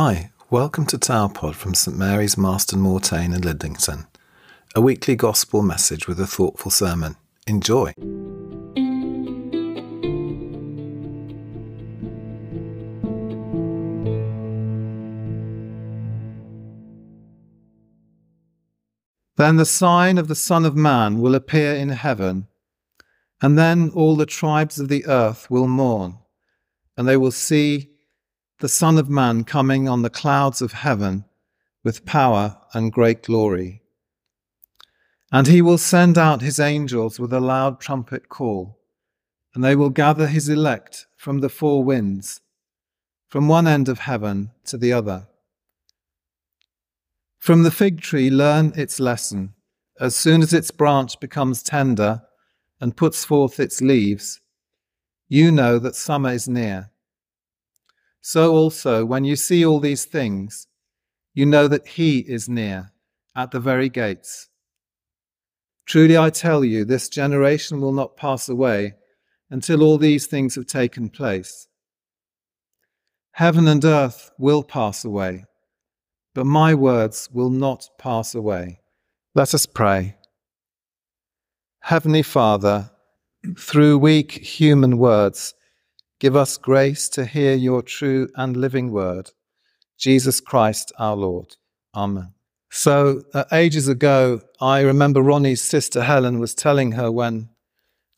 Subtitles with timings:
[0.00, 4.06] Hi, welcome to TowerPod from St Mary's Marston Moretaine in Lidlington,
[4.76, 7.16] a weekly gospel message with a thoughtful sermon.
[7.48, 7.92] Enjoy.
[19.36, 22.46] Then the sign of the Son of Man will appear in heaven,
[23.42, 26.18] and then all the tribes of the earth will mourn,
[26.96, 27.90] and they will see
[28.60, 31.24] the Son of Man coming on the clouds of heaven
[31.84, 33.82] with power and great glory.
[35.30, 38.80] And he will send out his angels with a loud trumpet call,
[39.54, 42.40] and they will gather his elect from the four winds,
[43.28, 45.28] from one end of heaven to the other.
[47.38, 49.54] From the fig tree, learn its lesson.
[50.00, 52.22] As soon as its branch becomes tender
[52.80, 54.40] and puts forth its leaves,
[55.28, 56.90] you know that summer is near.
[58.20, 60.66] So also, when you see all these things,
[61.34, 62.92] you know that He is near,
[63.34, 64.48] at the very gates.
[65.86, 68.94] Truly I tell you, this generation will not pass away
[69.50, 71.68] until all these things have taken place.
[73.32, 75.44] Heaven and earth will pass away,
[76.34, 78.80] but my words will not pass away.
[79.34, 80.16] Let us pray.
[81.80, 82.90] Heavenly Father,
[83.56, 85.54] through weak human words,
[86.20, 89.30] Give us grace to hear your true and living word.
[89.98, 91.56] Jesus Christ our Lord.
[91.94, 92.34] Amen.
[92.70, 97.50] So, uh, ages ago, I remember Ronnie's sister Helen was telling her when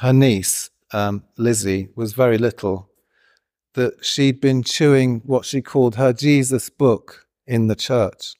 [0.00, 2.88] her niece, um, Lizzie, was very little,
[3.74, 8.34] that she'd been chewing what she called her Jesus book in the church.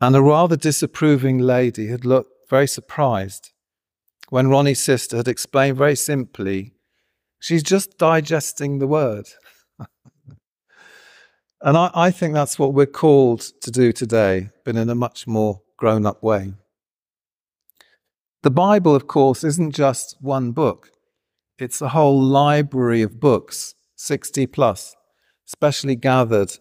[0.00, 3.50] And a rather disapproving lady had looked very surprised
[4.28, 6.73] when Ronnie's sister had explained very simply
[7.44, 9.26] She's just digesting the word.
[11.60, 15.26] and I, I, think that's what we're called to do today, but in a much
[15.26, 16.54] more grown up way.
[18.44, 20.88] The Bible, of course, isn't just one book,
[21.58, 24.96] it's a whole library of books, 60 plus,
[25.44, 26.52] specially gathered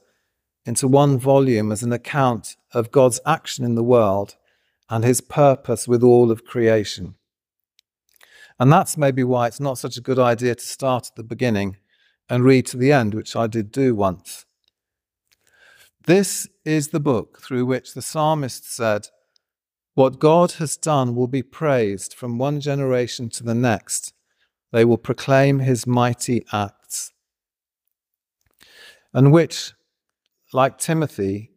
[0.66, 4.36] into one volume as an account of God's action in the world
[4.90, 7.16] and his purpose with all of creation.
[8.60, 11.78] And that's maybe why it's not such a good idea to start at the beginning
[12.30, 14.46] and read to the end, which I did do once.
[16.06, 19.08] This is the book through which the psalmist said,
[19.94, 24.14] What God has done will be praised from one generation to the next.
[24.72, 27.12] They will proclaim his mighty acts.
[29.14, 29.74] And which,
[30.52, 31.52] like Timothy,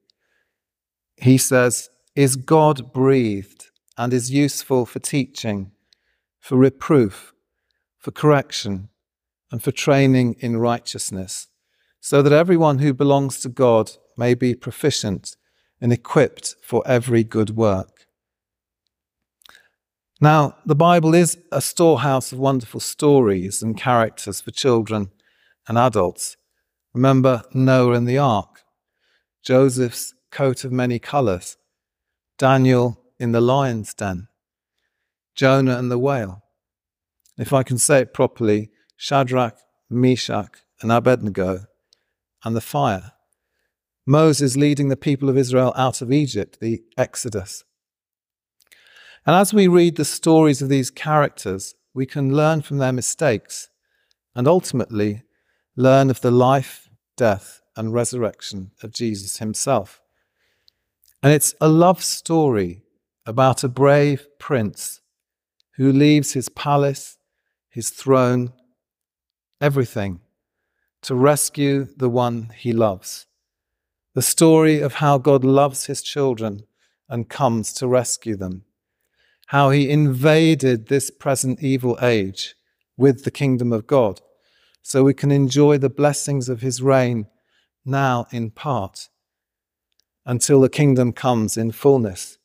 [1.16, 5.72] he says, is God breathed and is useful for teaching
[6.46, 7.34] for reproof,
[7.98, 8.88] for correction,
[9.50, 11.48] and for training in righteousness,
[12.00, 15.34] so that everyone who belongs to God may be proficient
[15.80, 18.06] and equipped for every good work.
[20.20, 25.10] Now, the Bible is a storehouse of wonderful stories and characters for children
[25.66, 26.36] and adults.
[26.94, 28.62] Remember Noah and the ark,
[29.42, 31.56] Joseph's coat of many colors,
[32.38, 34.28] Daniel in the lion's den,
[35.36, 36.42] Jonah and the whale.
[37.38, 39.58] If I can say it properly, Shadrach,
[39.90, 41.66] Meshach, and Abednego,
[42.42, 43.12] and the fire.
[44.06, 47.64] Moses leading the people of Israel out of Egypt, the Exodus.
[49.26, 53.68] And as we read the stories of these characters, we can learn from their mistakes
[54.34, 55.22] and ultimately
[55.76, 60.00] learn of the life, death, and resurrection of Jesus himself.
[61.22, 62.82] And it's a love story
[63.26, 65.00] about a brave prince
[65.76, 67.18] who leaves his palace,
[67.68, 68.52] his throne,
[69.60, 70.20] everything,
[71.02, 73.26] to rescue the one he loves.
[74.14, 76.62] The story of how God loves his children
[77.08, 78.64] and comes to rescue them.
[79.48, 82.54] How he invaded this present evil age
[82.96, 84.22] with the kingdom of God
[84.82, 87.26] so we can enjoy the blessings of his reign
[87.84, 89.08] now in part
[90.24, 92.38] until the kingdom comes in fullness,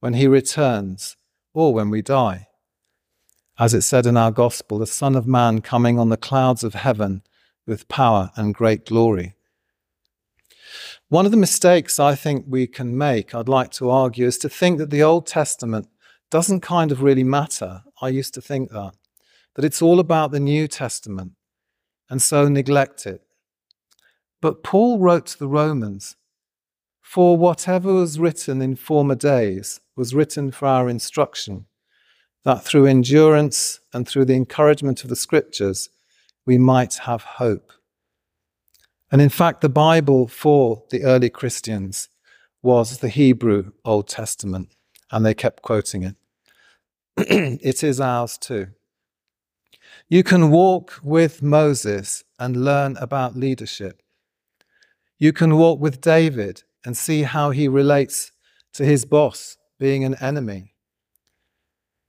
[0.00, 1.16] when he returns
[1.54, 2.48] or when we die
[3.58, 6.74] as it said in our gospel, the Son of Man coming on the clouds of
[6.74, 7.22] heaven
[7.66, 9.34] with power and great glory.
[11.08, 14.48] One of the mistakes I think we can make, I'd like to argue, is to
[14.48, 15.88] think that the Old Testament
[16.30, 17.82] doesn't kind of really matter.
[18.00, 18.94] I used to think that,
[19.54, 21.32] that it's all about the New Testament,
[22.08, 23.20] and so neglect it.
[24.40, 26.16] But Paul wrote to the Romans,
[27.02, 31.66] For whatever was written in former days was written for our instruction
[32.44, 35.90] that through endurance and through the encouragement of the scriptures,
[36.44, 37.72] we might have hope.
[39.10, 42.08] And in fact, the Bible for the early Christians
[42.62, 44.74] was the Hebrew Old Testament,
[45.10, 46.16] and they kept quoting it.
[47.16, 48.68] it is ours too.
[50.08, 54.02] You can walk with Moses and learn about leadership.
[55.18, 58.32] You can walk with David and see how he relates
[58.72, 60.71] to his boss being an enemy.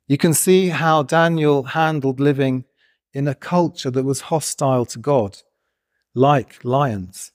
[0.08, 2.66] You can see how Daniel handled living
[3.14, 5.38] in a culture that was hostile to God,
[6.14, 7.32] like lions.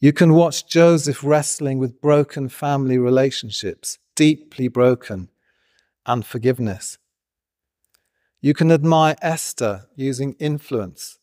[0.00, 5.28] You can watch Joseph wrestling with broken family relationships, deeply broken,
[6.06, 6.98] and forgiveness.
[8.40, 11.18] You can admire Esther using influence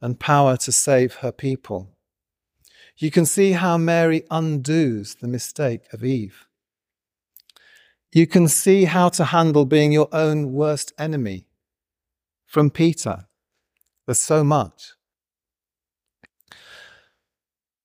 [0.00, 1.90] and power to save her people.
[2.96, 6.46] You can see how Mary undoes the mistake of Eve.
[8.14, 11.48] You can see how to handle being your own worst enemy
[12.46, 13.26] from Peter.
[14.06, 14.92] There's so much.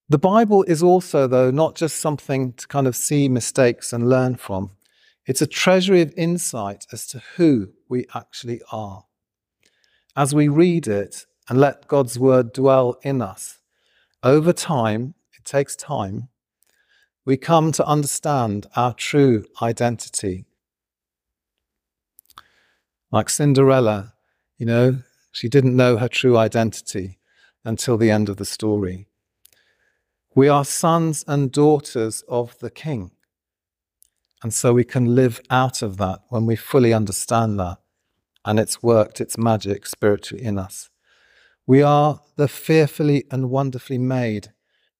[0.08, 4.36] The Bible is also, though, not just something to kind of see mistakes and learn
[4.36, 4.70] from.
[5.26, 9.06] It's a treasury of insight as to who we actually are.
[10.14, 13.58] As we read it and let God's word dwell in us,
[14.22, 16.28] over time, it takes time,
[17.24, 20.46] we come to understand our true identity.
[23.12, 24.14] Like Cinderella,
[24.56, 24.98] you know,
[25.32, 27.18] she didn't know her true identity
[27.64, 29.06] until the end of the story.
[30.34, 33.10] We are sons and daughters of the King.
[34.42, 37.78] And so we can live out of that when we fully understand that
[38.44, 40.88] and it's worked its magic spiritually in us.
[41.66, 44.52] We are the fearfully and wonderfully made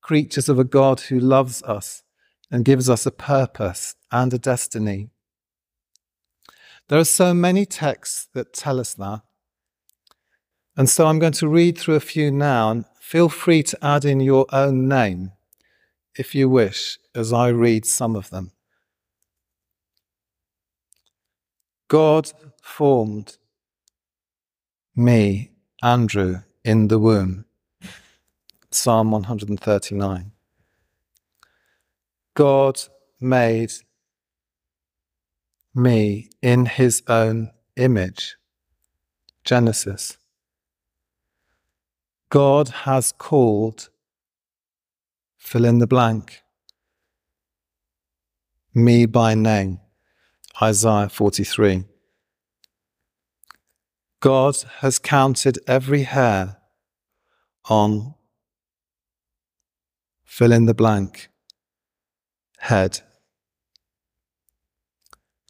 [0.02, 2.02] creatures of a God who loves us
[2.50, 5.10] and gives us a purpose and a destiny.
[6.88, 9.22] There are so many texts that tell us that.
[10.76, 14.04] And so I'm going to read through a few now, and feel free to add
[14.04, 15.32] in your own name
[16.16, 18.52] if you wish as I read some of them.
[21.88, 22.32] God
[22.62, 23.36] formed
[24.94, 25.52] me,
[25.82, 27.44] Andrew, in the womb.
[28.70, 30.32] Psalm 139.
[32.40, 32.80] God
[33.20, 33.70] made
[35.74, 38.38] me in his own image.
[39.44, 40.16] Genesis.
[42.30, 43.90] God has called,
[45.36, 46.40] fill in the blank,
[48.72, 49.80] me by name.
[50.62, 51.84] Isaiah 43.
[54.20, 56.56] God has counted every hair
[57.68, 58.14] on,
[60.24, 61.29] fill in the blank,
[62.60, 63.00] head.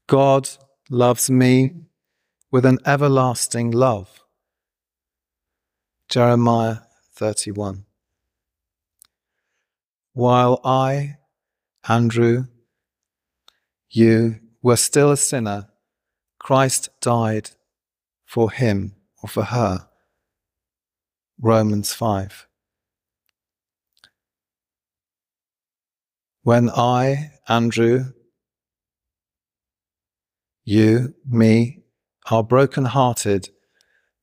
[0.06, 0.48] God
[0.88, 1.74] loves me
[2.50, 4.24] with an everlasting love.
[6.08, 6.78] Jeremiah
[7.14, 7.84] 31.
[10.12, 11.18] While I,
[11.88, 12.46] Andrew,
[13.88, 15.68] you were still a sinner,
[16.38, 17.50] Christ died
[18.24, 19.88] for him or for her.
[21.40, 22.48] Romans 5.
[26.42, 28.12] When I, Andrew,
[30.64, 31.82] you, me,
[32.30, 33.50] are broken-hearted,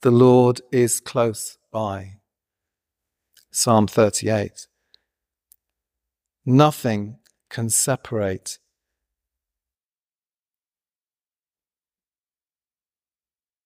[0.02, 2.14] the Lord is close by.
[3.52, 4.68] Psalm 38.
[6.46, 7.20] Nothing
[7.50, 8.58] can separate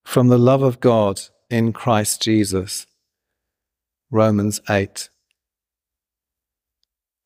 [0.04, 2.86] from the love of God in Christ Jesus.
[4.10, 5.10] Romans 8.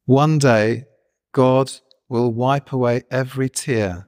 [0.05, 0.85] One day,
[1.35, 1.69] God
[2.07, 4.07] will wipe away every tear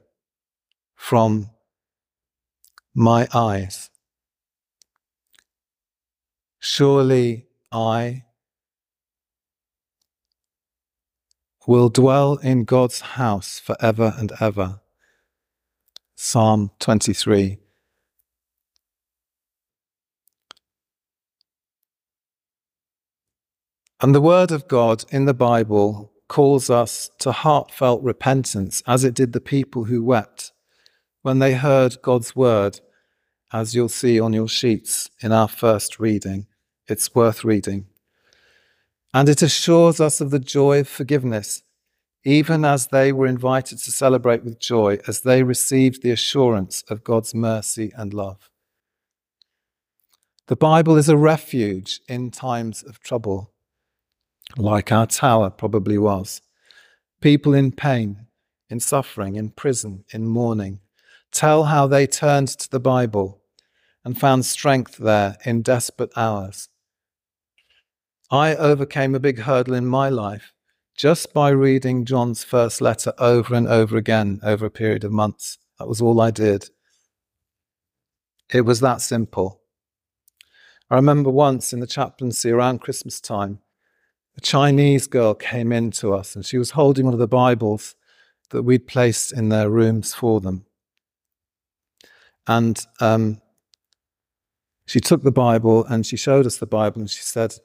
[0.96, 1.50] from
[2.94, 3.90] my eyes.
[6.58, 8.22] Surely I
[11.66, 14.80] will dwell in God's house forever and ever.
[16.16, 17.58] Psalm 23.
[24.00, 29.14] And the Word of God in the Bible calls us to heartfelt repentance, as it
[29.14, 30.52] did the people who wept
[31.22, 32.80] when they heard God's Word,
[33.52, 36.46] as you'll see on your sheets in our first reading.
[36.86, 37.86] It's worth reading.
[39.12, 41.62] And it assures us of the joy of forgiveness,
[42.24, 47.04] even as they were invited to celebrate with joy as they received the assurance of
[47.04, 48.50] God's mercy and love.
[50.46, 53.52] The Bible is a refuge in times of trouble,
[54.56, 56.40] like our tower probably was.
[57.20, 58.26] People in pain,
[58.70, 60.80] in suffering, in prison, in mourning,
[61.32, 63.40] tell how they turned to the Bible
[64.04, 66.68] and found strength there in desperate hours.
[68.30, 70.52] I overcame a big hurdle in my life
[70.96, 75.58] just by reading John's first letter over and over again over a period of months.
[75.78, 76.70] That was all I did.
[78.52, 79.62] It was that simple.
[80.90, 83.60] I remember once in the chaplaincy around Christmas time,
[84.38, 87.96] a Chinese girl came in to us and she was holding one of the Bibles
[88.50, 90.64] that we'd placed in their rooms for them.
[92.46, 93.42] And um,
[94.86, 97.56] she took the Bible and she showed us the Bible and she said,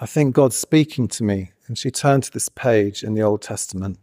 [0.00, 1.52] I think God's speaking to me.
[1.68, 4.00] And she turned to this page in the Old Testament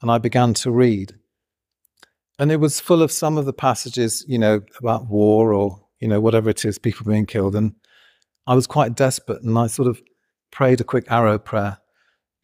[0.00, 1.14] and I began to read.
[2.38, 6.08] And it was full of some of the passages, you know, about war or, you
[6.08, 7.54] know, whatever it is, people being killed.
[7.54, 7.74] And
[8.46, 10.00] I was quite desperate and I sort of
[10.54, 11.78] prayed a quick arrow prayer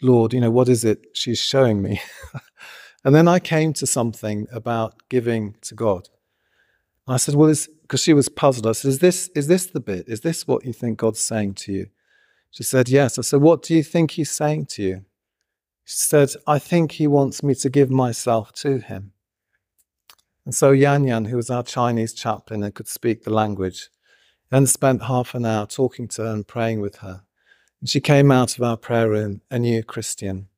[0.03, 2.01] Lord, you know, what is it she's showing me?
[3.05, 6.09] and then I came to something about giving to God.
[7.07, 8.67] I said, Well, because she was puzzled.
[8.67, 10.09] I said, Is this, is this the bit?
[10.09, 11.87] Is this what you think God's saying to you?
[12.51, 13.19] She said, Yes.
[13.19, 15.05] I said, What do you think he's saying to you?
[15.85, 19.13] She said, I think he wants me to give myself to him.
[20.47, 23.91] And so Yan Yan, who was our Chinese chaplain and could speak the language,
[24.51, 27.25] then spent half an hour talking to her and praying with her.
[27.81, 30.49] And she came out of our prayer room a new Christian.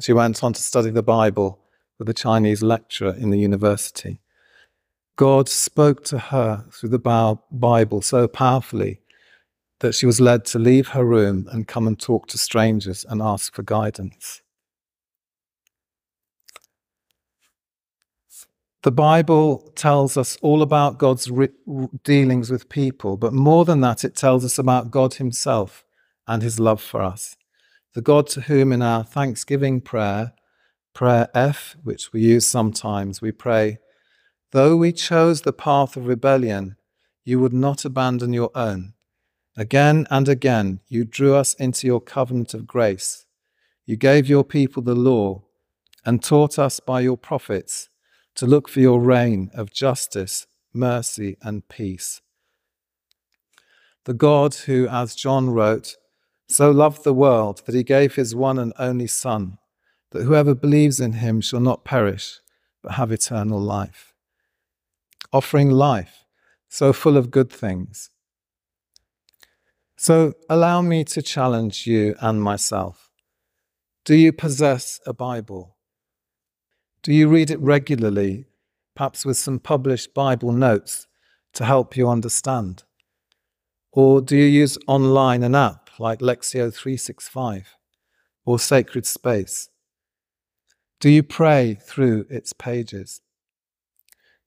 [0.00, 1.60] She went on to study the Bible
[1.98, 4.20] with a Chinese lecturer in the university.
[5.16, 9.00] God spoke to her through the Bible so powerfully
[9.80, 13.22] that she was led to leave her room and come and talk to strangers and
[13.22, 14.42] ask for guidance.
[18.82, 21.48] The Bible tells us all about God's re-
[22.02, 25.84] dealings with people, but more than that, it tells us about God Himself
[26.26, 27.36] and His love for us.
[27.94, 30.32] The God to whom, in our thanksgiving prayer,
[30.94, 33.78] prayer F, which we use sometimes, we pray,
[34.52, 36.76] Though we chose the path of rebellion,
[37.24, 38.94] you would not abandon your own.
[39.56, 43.26] Again and again, you drew us into your covenant of grace.
[43.84, 45.42] You gave your people the law
[46.04, 47.88] and taught us by your prophets
[48.36, 52.20] to look for your reign of justice, mercy, and peace.
[54.04, 55.96] The God who, as John wrote,
[56.48, 59.58] so loved the world that he gave his one and only Son,
[60.10, 62.40] that whoever believes in him shall not perish,
[62.82, 64.14] but have eternal life.
[65.32, 66.24] Offering life,
[66.68, 68.10] so full of good things.
[69.96, 73.10] So allow me to challenge you and myself.
[74.04, 75.76] Do you possess a Bible?
[77.02, 78.46] Do you read it regularly,
[78.94, 81.06] perhaps with some published Bible notes
[81.54, 82.82] to help you understand?
[83.92, 87.76] Or do you use online an app like Lectio 365
[88.44, 89.68] or Sacred Space?
[91.00, 93.20] Do you pray through its pages?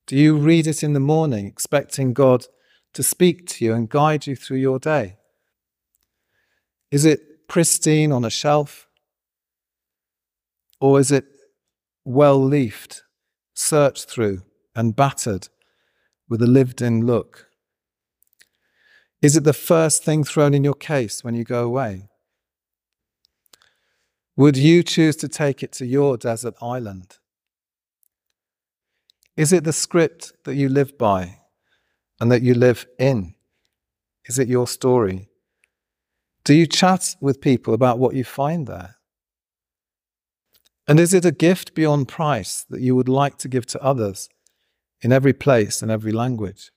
[0.07, 2.45] Do you read it in the morning, expecting God
[2.93, 5.17] to speak to you and guide you through your day?
[6.89, 8.87] Is it pristine on a shelf?
[10.79, 11.25] Or is it
[12.05, 13.03] well leafed,
[13.53, 14.43] searched through,
[14.75, 15.49] and battered
[16.29, 17.46] with a lived in look?
[19.21, 22.09] Is it the first thing thrown in your case when you go away?
[24.35, 27.17] Would you choose to take it to your desert island?
[29.35, 31.39] Is it the script that you live by
[32.19, 33.33] and that you live in?
[34.25, 35.29] Is it your story?
[36.43, 38.95] Do you chat with people about what you find there?
[40.87, 44.29] And is it a gift beyond price that you would like to give to others
[45.01, 46.71] in every place and every language?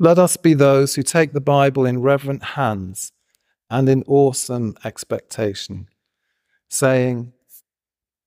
[0.00, 3.10] Let us be those who take the Bible in reverent hands
[3.68, 5.88] and in awesome expectation,
[6.68, 7.32] saying,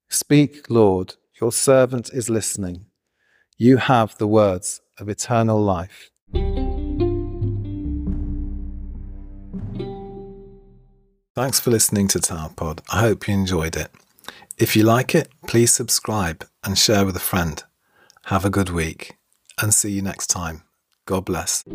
[0.09, 2.87] Speak, Lord, your servant is listening.
[3.57, 6.09] You have the words of eternal life.
[11.33, 12.81] Thanks for listening to TowerPod.
[12.91, 13.91] I hope you enjoyed it.
[14.57, 17.63] If you like it, please subscribe and share with a friend.
[18.25, 19.15] Have a good week
[19.61, 20.63] and see you next time.
[21.11, 21.65] God bless.